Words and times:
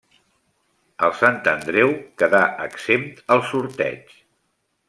El 1.07 1.13
Sant 1.19 1.37
Andreu 1.51 1.93
queda 2.23 2.41
exempt 2.67 3.23
al 3.37 3.47
sorteig. 3.51 4.15